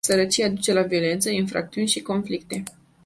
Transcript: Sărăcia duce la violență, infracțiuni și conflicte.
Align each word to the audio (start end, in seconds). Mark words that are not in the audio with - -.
Sărăcia 0.03 0.47
duce 0.49 0.73
la 0.73 0.81
violență, 0.81 1.29
infracțiuni 1.29 1.87
și 1.87 2.01
conflicte. 2.01 2.63